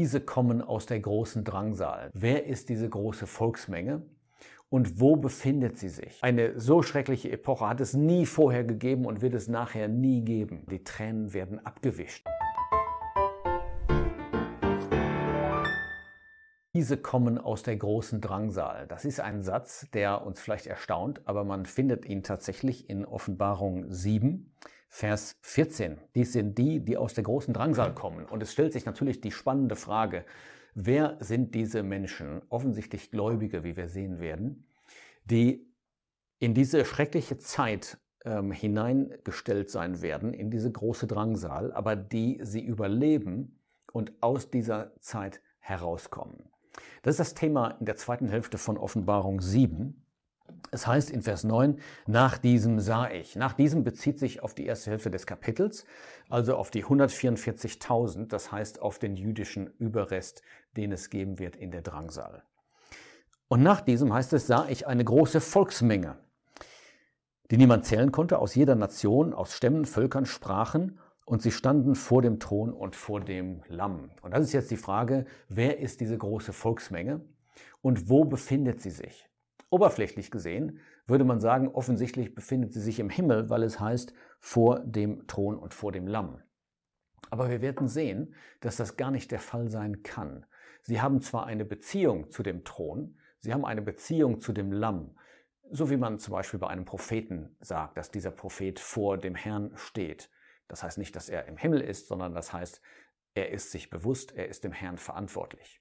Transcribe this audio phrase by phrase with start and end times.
[0.00, 2.08] Diese kommen aus der großen Drangsal.
[2.14, 4.00] Wer ist diese große Volksmenge?
[4.70, 6.16] Und wo befindet sie sich?
[6.22, 10.64] Eine so schreckliche Epoche hat es nie vorher gegeben und wird es nachher nie geben.
[10.70, 12.26] Die Tränen werden abgewischt.
[16.74, 18.86] Diese kommen aus der großen Drangsal.
[18.86, 23.92] Das ist ein Satz, der uns vielleicht erstaunt, aber man findet ihn tatsächlich in Offenbarung
[23.92, 24.50] 7,
[24.92, 25.98] Vers 14.
[26.16, 28.26] Dies sind die, die aus der großen Drangsal kommen.
[28.26, 30.24] Und es stellt sich natürlich die spannende Frage,
[30.74, 34.66] wer sind diese Menschen, offensichtlich Gläubige, wie wir sehen werden,
[35.24, 35.72] die
[36.40, 42.60] in diese schreckliche Zeit ähm, hineingestellt sein werden, in diese große Drangsal, aber die sie
[42.60, 43.60] überleben
[43.92, 46.50] und aus dieser Zeit herauskommen.
[47.02, 50.04] Das ist das Thema in der zweiten Hälfte von Offenbarung 7.
[50.72, 53.34] Es heißt in Vers 9, nach diesem sah ich.
[53.34, 55.84] Nach diesem bezieht sich auf die erste Hälfte des Kapitels,
[56.28, 60.42] also auf die 144.000, das heißt auf den jüdischen Überrest,
[60.76, 62.44] den es geben wird in der Drangsal.
[63.48, 66.18] Und nach diesem heißt es, sah ich eine große Volksmenge,
[67.50, 72.22] die niemand zählen konnte, aus jeder Nation, aus Stämmen, Völkern, Sprachen und sie standen vor
[72.22, 74.10] dem Thron und vor dem Lamm.
[74.22, 77.22] Und das ist jetzt die Frage, wer ist diese große Volksmenge
[77.82, 79.29] und wo befindet sie sich?
[79.70, 84.80] Oberflächlich gesehen würde man sagen, offensichtlich befindet sie sich im Himmel, weil es heißt vor
[84.80, 86.42] dem Thron und vor dem Lamm.
[87.30, 90.44] Aber wir werden sehen, dass das gar nicht der Fall sein kann.
[90.82, 95.16] Sie haben zwar eine Beziehung zu dem Thron, sie haben eine Beziehung zu dem Lamm,
[95.70, 99.70] so wie man zum Beispiel bei einem Propheten sagt, dass dieser Prophet vor dem Herrn
[99.76, 100.30] steht.
[100.66, 102.80] Das heißt nicht, dass er im Himmel ist, sondern das heißt,
[103.34, 105.80] er ist sich bewusst, er ist dem Herrn verantwortlich.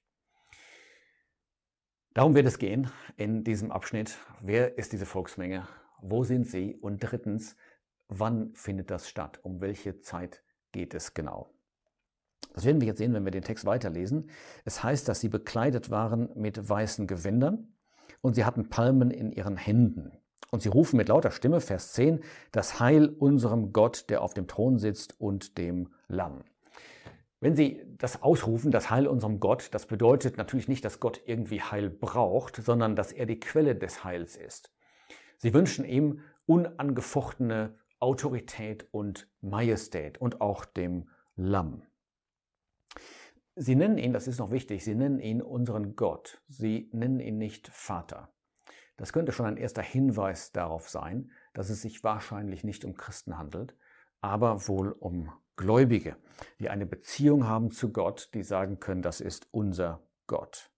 [2.15, 4.17] Darum wird es gehen in diesem Abschnitt.
[4.41, 5.67] Wer ist diese Volksmenge?
[6.01, 6.75] Wo sind sie?
[6.75, 7.55] Und drittens,
[8.07, 9.39] wann findet das statt?
[9.43, 11.51] Um welche Zeit geht es genau?
[12.53, 14.31] Das werden wir jetzt sehen, wenn wir den Text weiterlesen.
[14.65, 17.75] Es heißt, dass sie bekleidet waren mit weißen Gewändern
[18.21, 20.11] und sie hatten Palmen in ihren Händen.
[20.49, 22.21] Und sie rufen mit lauter Stimme, Vers 10,
[22.51, 26.43] das Heil unserem Gott, der auf dem Thron sitzt und dem Lamm.
[27.41, 31.61] Wenn Sie das ausrufen, das Heil unserem Gott, das bedeutet natürlich nicht, dass Gott irgendwie
[31.61, 34.73] Heil braucht, sondern dass er die Quelle des Heils ist.
[35.37, 41.83] Sie wünschen ihm unangefochtene Autorität und Majestät und auch dem Lamm.
[43.55, 46.41] Sie nennen ihn, das ist noch wichtig, Sie nennen ihn unseren Gott.
[46.47, 48.29] Sie nennen ihn nicht Vater.
[48.97, 53.37] Das könnte schon ein erster Hinweis darauf sein, dass es sich wahrscheinlich nicht um Christen
[53.37, 53.75] handelt,
[54.19, 56.15] aber wohl um Gläubige,
[56.61, 60.71] die eine Beziehung haben zu Gott, die sagen können, das ist unser Gott.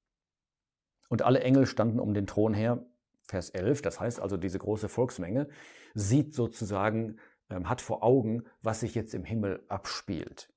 [1.07, 2.83] Und alle Engel standen um den Thron her,
[3.21, 5.49] Vers 11, das heißt also diese große Volksmenge,
[5.93, 7.17] sieht sozusagen,
[7.51, 10.51] ähm, hat vor Augen, was sich jetzt im Himmel abspielt.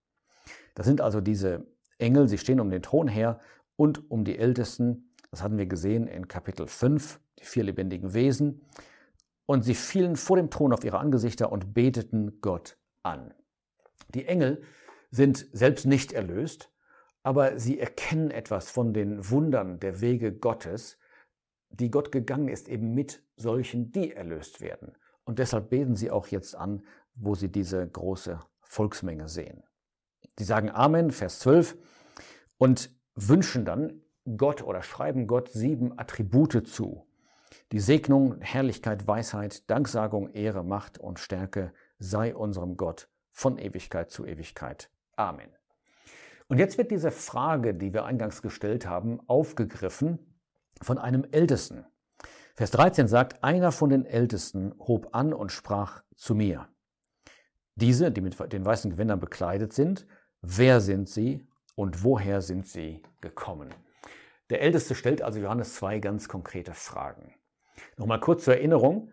[0.74, 1.66] Das sind also diese
[1.98, 3.40] Engel, sie stehen um den Thron her
[3.76, 8.62] und um die Ältesten, das hatten wir gesehen in Kapitel 5, die vier lebendigen Wesen,
[9.44, 13.34] und sie fielen vor dem Thron auf ihre Angesichter und beteten Gott an.
[14.14, 14.62] Die Engel
[15.10, 16.70] sind selbst nicht erlöst,
[17.22, 20.98] aber sie erkennen etwas von den Wundern der Wege Gottes,
[21.70, 24.92] die Gott gegangen ist, eben mit solchen, die erlöst werden.
[25.24, 29.64] Und deshalb beten sie auch jetzt an, wo sie diese große Volksmenge sehen.
[30.38, 31.76] Sie sagen Amen, Vers 12,
[32.58, 34.02] und wünschen dann
[34.36, 37.06] Gott oder schreiben Gott sieben Attribute zu.
[37.72, 44.24] Die Segnung, Herrlichkeit, Weisheit, Danksagung, Ehre, Macht und Stärke sei unserem Gott von Ewigkeit zu
[44.24, 44.88] Ewigkeit.
[45.16, 45.50] Amen.
[46.48, 50.18] Und jetzt wird diese Frage, die wir eingangs gestellt haben, aufgegriffen
[50.80, 51.84] von einem Ältesten.
[52.54, 56.68] Vers 13 sagt, einer von den Ältesten hob an und sprach zu mir.
[57.74, 60.06] Diese, die mit den weißen Gewändern bekleidet sind,
[60.40, 61.44] wer sind sie
[61.74, 63.74] und woher sind sie gekommen?
[64.50, 67.34] Der Älteste stellt also Johannes zwei ganz konkrete Fragen.
[67.96, 69.10] Nochmal kurz zur Erinnerung.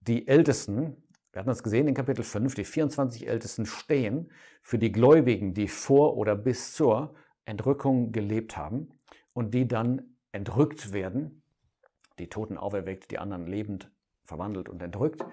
[0.00, 1.03] Die Ältesten,
[1.34, 4.30] wir hatten das gesehen in Kapitel 5, die 24 Ältesten stehen
[4.62, 8.92] für die Gläubigen, die vor oder bis zur Entrückung gelebt haben
[9.32, 11.42] und die dann entrückt werden,
[12.20, 13.90] die Toten auferweckt, die anderen lebend
[14.22, 15.24] verwandelt und entrückt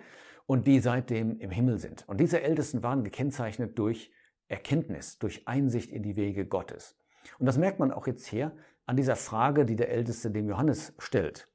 [0.48, 2.04] und die seitdem im Himmel sind.
[2.10, 4.12] Und diese Ältesten waren gekennzeichnet durch
[4.48, 6.98] Erkenntnis, durch Einsicht in die Wege Gottes.
[7.38, 10.96] Und das merkt man auch jetzt hier an dieser Frage, die der Älteste dem Johannes
[10.98, 11.48] stellt.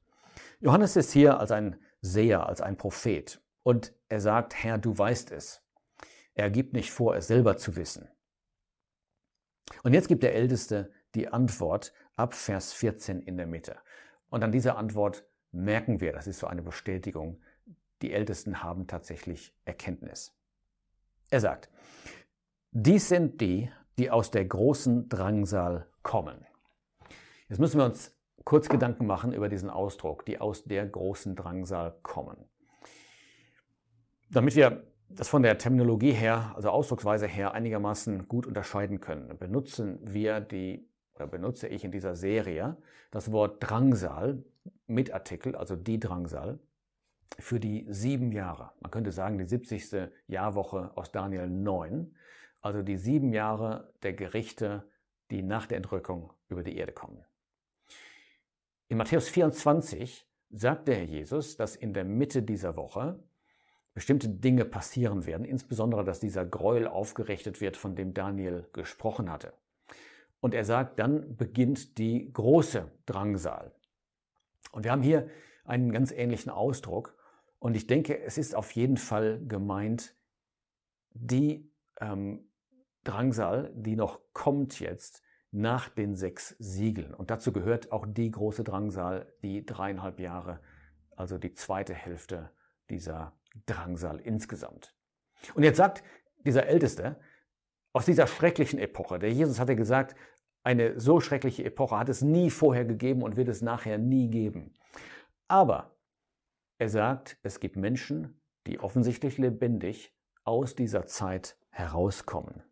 [0.61, 3.41] Johannes ist hier als ein Seher, als ein Prophet.
[3.67, 5.61] Und er sagt, Herr, du weißt es.
[6.35, 8.07] Er gibt nicht vor, es selber zu wissen.
[9.83, 13.75] Und jetzt gibt der Älteste die Antwort ab Vers 14 in der Mitte.
[14.29, 17.41] Und an dieser Antwort merken wir, das ist so eine Bestätigung,
[18.01, 20.33] die Ältesten haben tatsächlich Erkenntnis.
[21.29, 21.69] Er sagt,
[22.71, 23.69] dies sind die,
[23.99, 26.45] die aus der großen Drangsal kommen.
[27.49, 28.15] Jetzt müssen wir uns
[28.45, 32.47] kurz Gedanken machen über diesen Ausdruck, die aus der großen Drangsal kommen.
[34.29, 39.99] Damit wir das von der Terminologie her, also Ausdrucksweise her, einigermaßen gut unterscheiden können, benutzen
[40.01, 42.77] wir die, oder benutze ich in dieser Serie
[43.09, 44.43] das Wort Drangsal
[44.85, 46.59] mit Artikel, also die Drangsal,
[47.39, 48.71] für die sieben Jahre.
[48.81, 50.09] Man könnte sagen, die 70.
[50.27, 52.13] Jahrwoche aus Daniel 9,
[52.61, 54.83] also die sieben Jahre der Gerichte,
[55.31, 57.23] die nach der Entrückung über die Erde kommen.
[58.89, 63.21] In Matthäus 24 sagt der Herr Jesus, dass in der Mitte dieser Woche
[63.97, 69.53] bestimmte Dinge passieren werden, insbesondere dass dieser Gräuel aufgerichtet wird, von dem Daniel gesprochen hatte.
[70.39, 73.71] Und er sagt, dann beginnt die große Drangsal.
[74.71, 75.31] Und wir haben hier
[75.65, 77.17] einen ganz ähnlichen Ausdruck.
[77.57, 80.15] Und ich denke, es ist auf jeden Fall gemeint,
[81.15, 82.51] die ähm,
[83.03, 87.15] Drangsal, die noch kommt jetzt nach den sechs Siegeln.
[87.15, 90.59] Und dazu gehört auch die große Drangsal, die dreieinhalb Jahre,
[91.15, 92.51] also die zweite Hälfte
[92.91, 93.33] dieser
[93.65, 94.95] Drangsal insgesamt.
[95.55, 96.03] Und jetzt sagt
[96.45, 97.19] dieser Älteste,
[97.93, 100.15] aus dieser schrecklichen Epoche, der Jesus hatte gesagt,
[100.63, 104.73] eine so schreckliche Epoche hat es nie vorher gegeben und wird es nachher nie geben.
[105.47, 105.97] Aber
[106.77, 110.13] er sagt, es gibt Menschen, die offensichtlich lebendig
[110.43, 112.63] aus dieser Zeit herauskommen.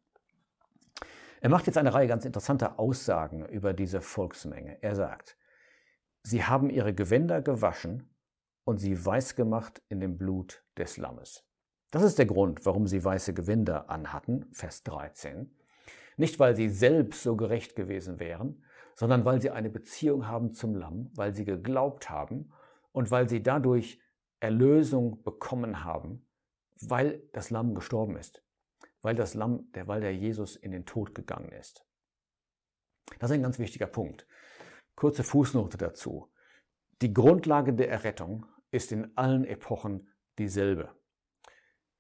[1.42, 4.78] Er macht jetzt eine Reihe ganz interessanter Aussagen über diese Volksmenge.
[4.82, 5.38] Er sagt,
[6.24, 8.15] sie haben ihre Gewänder gewaschen
[8.66, 11.46] und sie weiß gemacht in dem Blut des Lammes.
[11.92, 15.56] Das ist der Grund, warum sie weiße Gewänder anhatten, Vers 13.
[16.18, 18.66] Nicht, weil sie selbst so gerecht gewesen wären,
[18.96, 22.52] sondern weil sie eine Beziehung haben zum Lamm, weil sie geglaubt haben
[22.92, 24.02] und weil sie dadurch
[24.40, 26.28] Erlösung bekommen haben,
[26.82, 28.44] weil das Lamm gestorben ist,
[29.02, 31.86] weil das Lamm, der, weil der Jesus in den Tod gegangen ist.
[33.20, 34.28] Das ist ein ganz wichtiger Punkt.
[34.96, 36.32] Kurze Fußnote dazu.
[37.02, 40.08] Die Grundlage der Errettung ist in allen Epochen
[40.38, 40.90] dieselbe.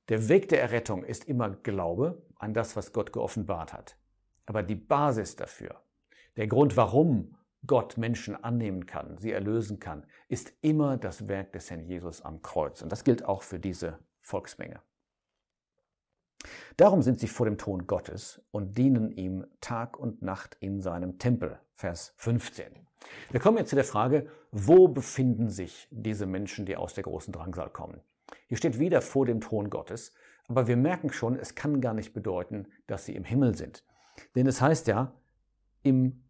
[0.09, 3.97] Der Weg der Errettung ist immer Glaube an das, was Gott geoffenbart hat.
[4.45, 5.81] Aber die Basis dafür,
[6.37, 7.35] der Grund, warum
[7.65, 12.41] Gott Menschen annehmen kann, sie erlösen kann, ist immer das Werk des Herrn Jesus am
[12.41, 12.81] Kreuz.
[12.81, 14.81] Und das gilt auch für diese Volksmenge.
[16.77, 21.17] Darum sind sie vor dem Thron Gottes und dienen ihm Tag und Nacht in seinem
[21.17, 21.59] Tempel.
[21.73, 22.85] Vers 15.
[23.31, 27.33] Wir kommen jetzt zu der Frage, wo befinden sich diese Menschen, die aus der großen
[27.33, 28.01] Drangsal kommen?
[28.47, 30.13] Hier steht wieder vor dem Thron Gottes,
[30.47, 33.83] aber wir merken schon, es kann gar nicht bedeuten, dass sie im Himmel sind.
[34.35, 35.13] Denn es heißt ja,
[35.83, 36.23] im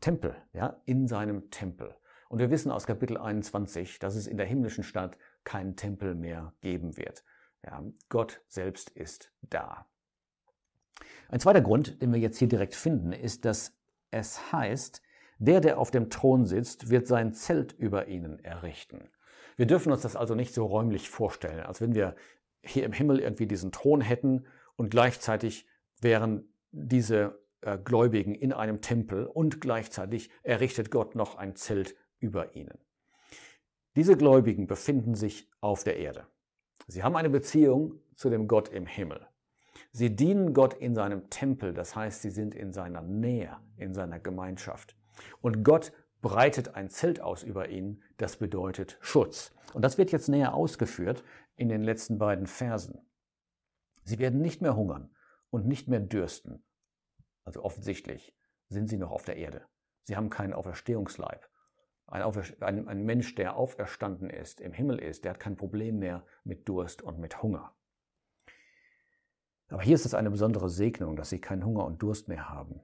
[0.00, 1.94] Tempel, ja, in seinem Tempel.
[2.28, 6.54] Und wir wissen aus Kapitel 21, dass es in der himmlischen Stadt keinen Tempel mehr
[6.60, 7.24] geben wird.
[7.64, 9.86] Ja, Gott selbst ist da.
[11.28, 13.78] Ein zweiter Grund, den wir jetzt hier direkt finden, ist, dass
[14.10, 15.02] es heißt,
[15.42, 19.10] der, der auf dem Thron sitzt, wird sein Zelt über ihnen errichten.
[19.56, 22.14] Wir dürfen uns das also nicht so räumlich vorstellen, als wenn wir
[22.62, 24.46] hier im Himmel irgendwie diesen Thron hätten
[24.76, 25.66] und gleichzeitig
[26.00, 32.54] wären diese äh, Gläubigen in einem Tempel und gleichzeitig errichtet Gott noch ein Zelt über
[32.54, 32.78] ihnen.
[33.96, 36.28] Diese Gläubigen befinden sich auf der Erde.
[36.86, 39.26] Sie haben eine Beziehung zu dem Gott im Himmel.
[39.90, 44.20] Sie dienen Gott in seinem Tempel, das heißt, sie sind in seiner Nähe, in seiner
[44.20, 44.96] Gemeinschaft.
[45.40, 49.52] Und Gott breitet ein Zelt aus über ihnen, das bedeutet Schutz.
[49.74, 51.24] Und das wird jetzt näher ausgeführt
[51.56, 53.00] in den letzten beiden Versen.
[54.04, 55.14] Sie werden nicht mehr hungern
[55.50, 56.64] und nicht mehr dürsten.
[57.44, 58.36] Also offensichtlich
[58.68, 59.66] sind sie noch auf der Erde.
[60.04, 61.48] Sie haben keinen Auferstehungsleib.
[62.06, 62.22] Ein,
[62.60, 66.68] ein, ein, Mensch, der auferstanden ist, im Himmel ist, der hat kein Problem mehr mit
[66.68, 67.74] Durst und mit Hunger.
[69.68, 72.82] Aber hier ist es eine besondere Segnung, dass sie keinen Hunger und Durst mehr haben.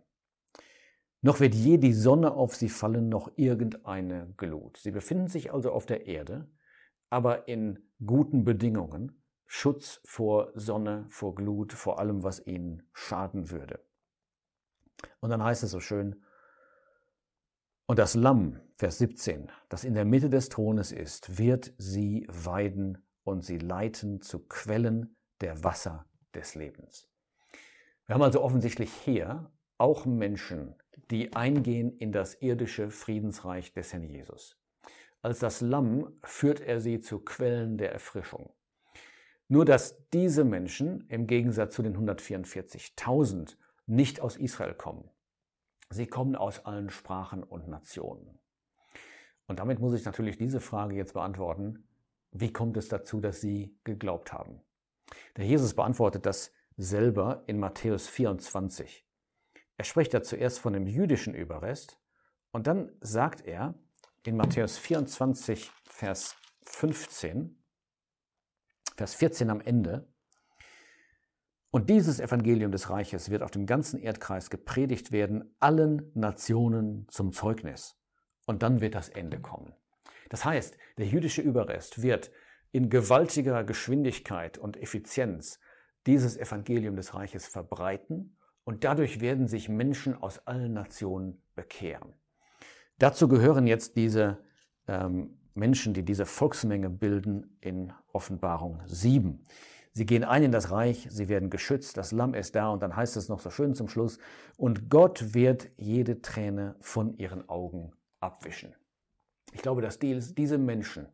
[1.20, 4.76] Noch wird je die Sonne auf sie fallen, noch irgendeine Glut.
[4.76, 6.48] Sie befinden sich also auf der Erde,
[7.10, 13.80] aber in guten Bedingungen, Schutz vor Sonne, vor Glut, vor allem, was ihnen schaden würde.
[15.20, 16.22] Und dann heißt es so schön,
[17.87, 22.98] und das Lamm, Vers 17, das in der Mitte des Thrones ist, wird sie weiden
[23.25, 27.08] und sie leiten zu Quellen der Wasser des Lebens.
[28.06, 30.75] Wir haben also offensichtlich hier auch Menschen,
[31.11, 34.57] die eingehen in das irdische Friedensreich des Herrn Jesus.
[35.23, 38.52] Als das Lamm führt er sie zu Quellen der Erfrischung.
[39.49, 45.11] Nur dass diese Menschen im Gegensatz zu den 144.000 nicht aus Israel kommen.
[45.90, 48.38] Sie kommen aus allen Sprachen und Nationen.
[49.47, 51.88] Und damit muss ich natürlich diese Frage jetzt beantworten.
[52.31, 54.61] Wie kommt es dazu, dass sie geglaubt haben?
[55.37, 59.07] Der Jesus beantwortet das selber in Matthäus 24.
[59.78, 61.99] Er spricht da zuerst von dem jüdischen Überrest
[62.50, 63.75] und dann sagt er
[64.25, 67.56] in Matthäus 24, Vers 15,
[68.97, 70.08] Vers 14 am Ende,
[71.70, 77.32] und dieses Evangelium des Reiches wird auf dem ganzen Erdkreis gepredigt werden, allen Nationen zum
[77.32, 78.00] Zeugnis.
[78.47, 79.75] Und dann wird das Ende kommen.
[80.30, 82.30] Das heißt, der jüdische Überrest wird
[82.73, 85.61] in gewaltiger Geschwindigkeit und Effizienz
[86.06, 88.38] dieses Evangelium des Reiches verbreiten
[88.68, 92.12] und dadurch werden sich Menschen aus allen Nationen bekehren.
[92.98, 94.44] Dazu gehören jetzt diese
[94.87, 99.42] ähm, Menschen, die diese Volksmenge bilden in Offenbarung 7.
[99.94, 102.94] Sie gehen ein in das Reich, sie werden geschützt, das Lamm ist da und dann
[102.94, 104.18] heißt es noch so schön zum Schluss,
[104.58, 108.75] und Gott wird jede Träne von ihren Augen abwischen.
[109.54, 111.08] Ich glaube, dass diese Menschen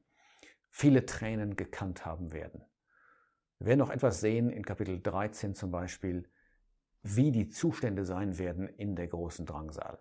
[0.70, 2.64] viele Tränen gekannt haben werden.
[3.60, 6.28] Wir werden noch etwas sehen in Kapitel 13 zum Beispiel,
[7.04, 10.00] wie die Zustände sein werden in der großen Drangsal.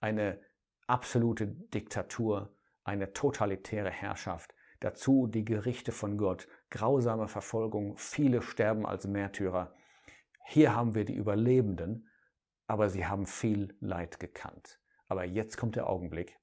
[0.00, 0.40] Eine
[0.86, 9.08] absolute Diktatur, eine totalitäre Herrschaft, dazu die Gerichte von Gott, grausame Verfolgung, viele sterben als
[9.08, 9.74] Märtyrer.
[10.46, 12.08] Hier haben wir die Überlebenden,
[12.68, 14.80] aber sie haben viel Leid gekannt.
[15.08, 16.38] Aber jetzt kommt der Augenblick,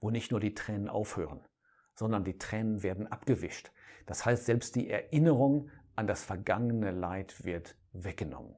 [0.00, 1.46] wo nicht nur die Tränen aufhören,
[1.94, 3.72] sondern die Tränen werden abgewischt.
[4.06, 8.56] Das heißt, selbst die Erinnerung an das vergangene Leid wird weggenommen.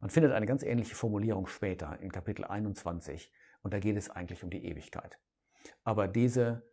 [0.00, 3.30] Man findet eine ganz ähnliche Formulierung später in Kapitel 21
[3.62, 5.18] und da geht es eigentlich um die Ewigkeit.
[5.84, 6.66] Aber diese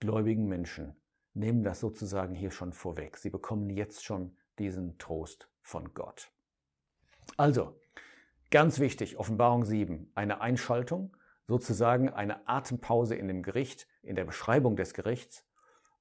[0.00, 0.96] gläubigen Menschen
[1.32, 3.16] nehmen das sozusagen hier schon vorweg.
[3.16, 6.32] Sie bekommen jetzt schon diesen Trost von Gott.
[7.36, 7.80] Also,
[8.50, 14.74] ganz wichtig, Offenbarung 7, eine Einschaltung, sozusagen eine Atempause in dem Gericht, in der Beschreibung
[14.74, 15.46] des Gerichts,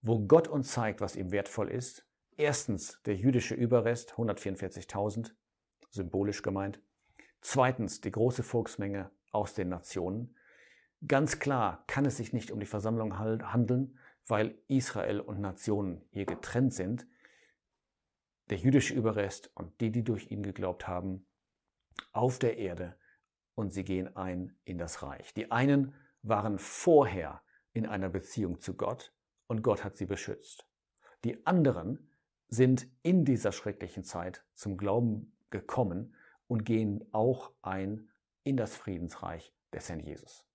[0.02, 2.08] wo Gott uns zeigt, was ihm wertvoll ist.
[2.38, 5.34] Erstens der jüdische Überrest, 144.000,
[5.92, 6.82] symbolisch gemeint.
[7.42, 10.36] Zweitens die große Volksmenge aus den Nationen.
[11.08, 16.26] Ganz klar kann es sich nicht um die Versammlung handeln, weil Israel und Nationen hier
[16.26, 17.08] getrennt sind.
[18.50, 21.26] Der jüdische Überrest und die, die durch ihn geglaubt haben,
[22.12, 22.96] auf der Erde
[23.56, 25.34] und sie gehen ein in das Reich.
[25.34, 27.42] Die einen waren vorher
[27.74, 29.14] in einer Beziehung zu Gott
[29.48, 30.68] und Gott hat sie beschützt.
[31.24, 32.10] Die anderen
[32.48, 36.16] sind in dieser schrecklichen Zeit zum Glauben gekommen
[36.48, 38.10] und gehen auch ein
[38.44, 40.46] in das Friedensreich des Herrn Jesus.